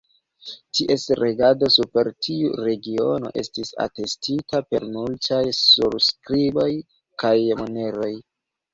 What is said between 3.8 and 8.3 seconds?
atestita per multaj surskriboj kaj moneroj.